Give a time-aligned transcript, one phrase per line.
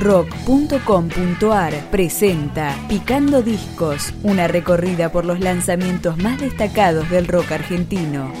[0.00, 8.32] rock.com.ar presenta Picando Discos, una recorrida por los lanzamientos más destacados del rock argentino.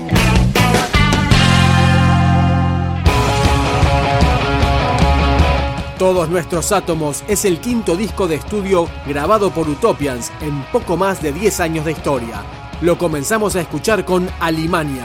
[5.98, 11.20] Todos nuestros átomos es el quinto disco de estudio grabado por Utopians en poco más
[11.20, 12.42] de 10 años de historia.
[12.80, 15.04] Lo comenzamos a escuchar con Alimania.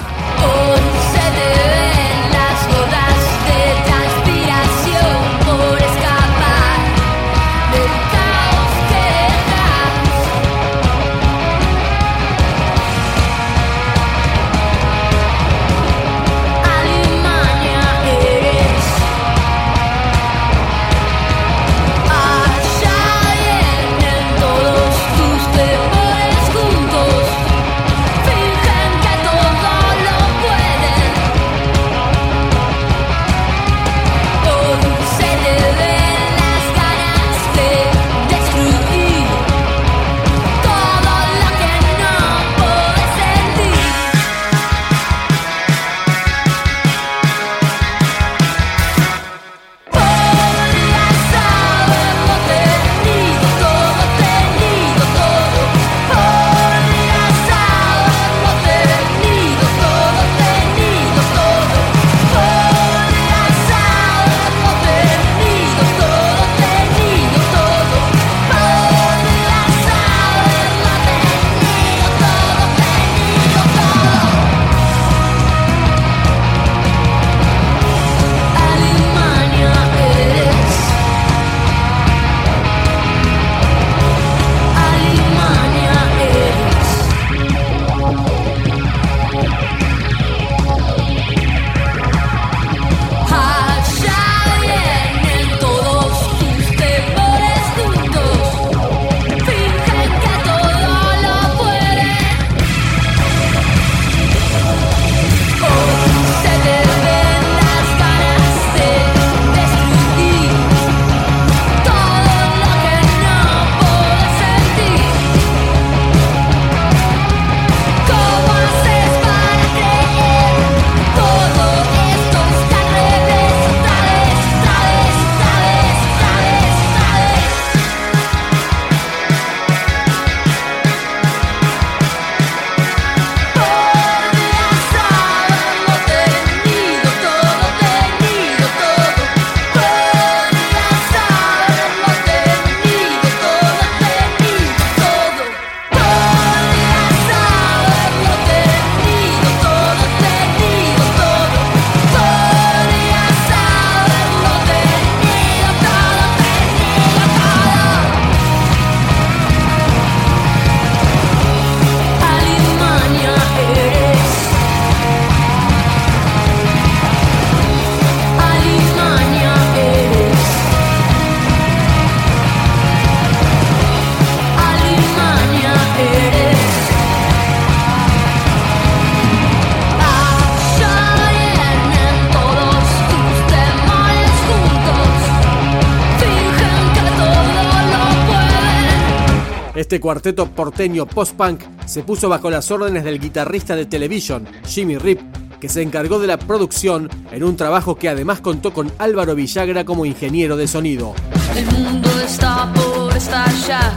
[189.75, 195.19] Este cuarteto porteño post-punk se puso bajo las órdenes del guitarrista de Television, Jimmy Rip,
[195.59, 199.83] que se encargó de la producción en un trabajo que además contó con Álvaro Villagra
[199.83, 201.13] como ingeniero de sonido.
[201.55, 203.93] El mundo está por estallar,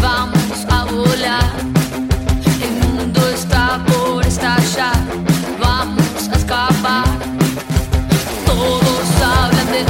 [0.00, 1.72] vamos a volar.
[5.60, 7.04] Vamos a escapar.
[8.44, 9.84] Todos hablan de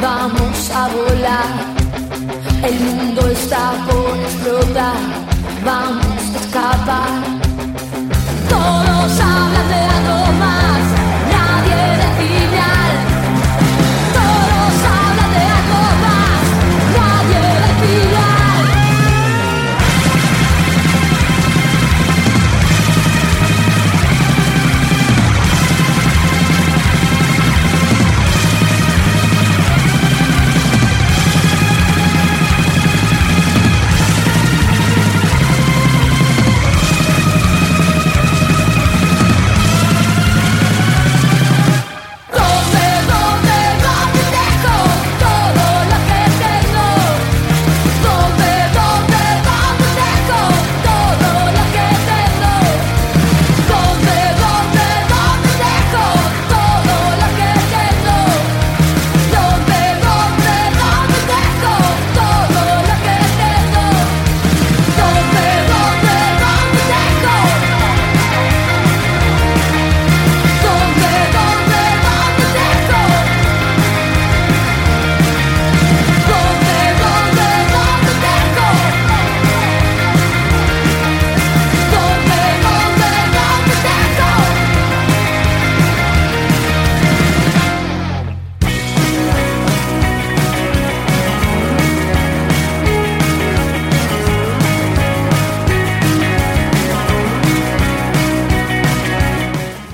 [0.00, 1.54] vamos a volar.
[2.62, 4.96] El mundo está por explotar,
[5.64, 7.22] vamos a escapar.
[8.48, 9.49] Todos a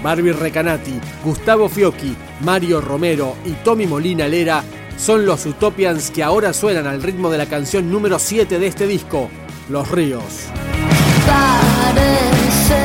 [0.06, 4.62] Marvin Recanati, Gustavo Fiocchi, Mario Romero y Tommy Molina Lera
[4.96, 8.86] son los Utopians que ahora suenan al ritmo de la canción número 7 de este
[8.86, 9.28] disco,
[9.68, 10.22] Los Ríos.
[11.26, 12.78] Parece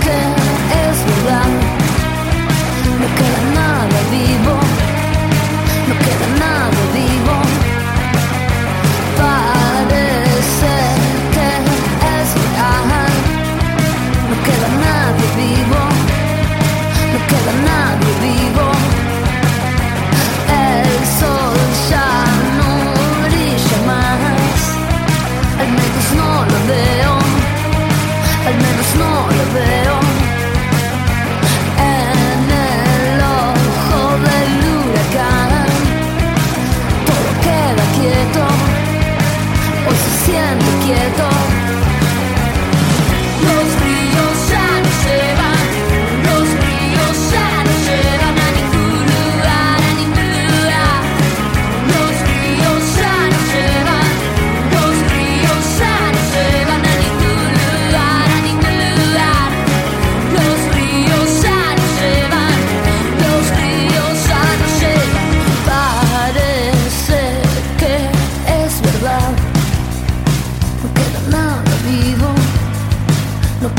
[0.00, 0.18] que
[0.86, 1.48] es verdad,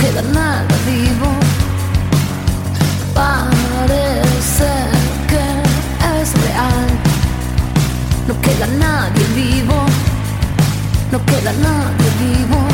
[0.01, 1.27] No queda nada vivo.
[3.13, 4.71] Parece
[5.29, 5.43] que
[6.19, 6.87] es real.
[8.27, 9.85] No queda nadie vivo.
[11.11, 12.70] No queda nadie vivo.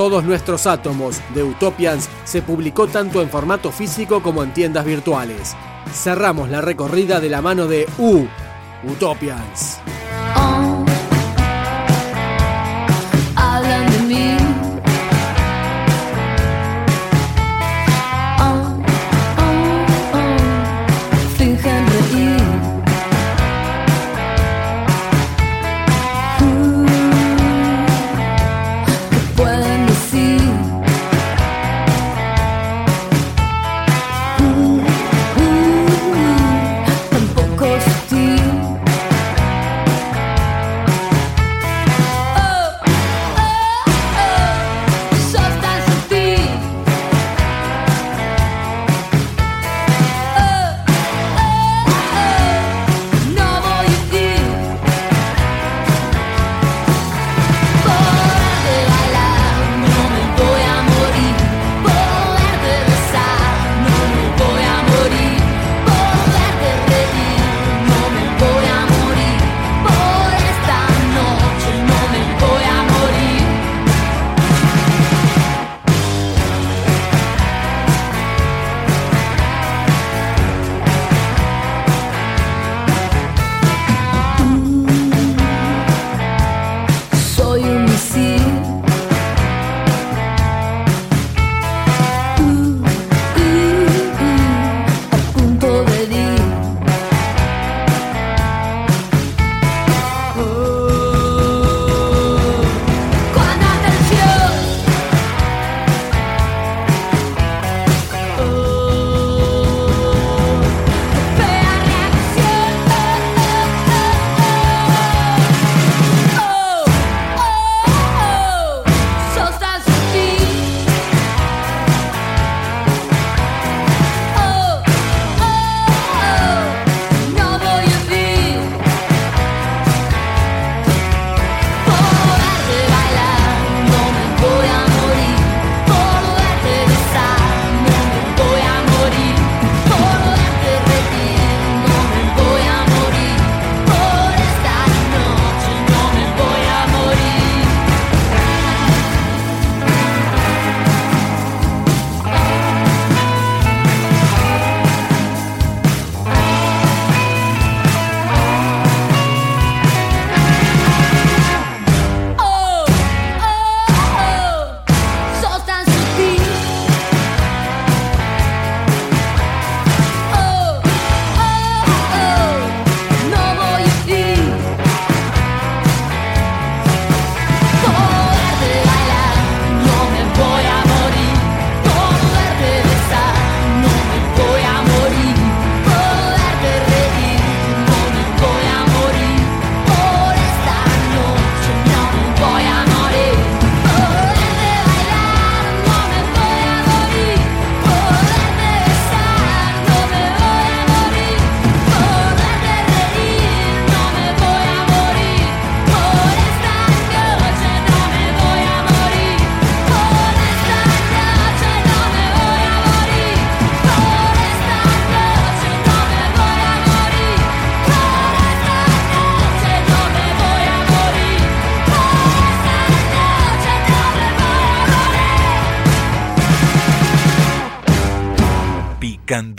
[0.00, 5.54] Todos nuestros átomos de Utopians se publicó tanto en formato físico como en tiendas virtuales.
[5.92, 8.26] Cerramos la recorrida de la mano de U,
[8.82, 9.78] Utopians.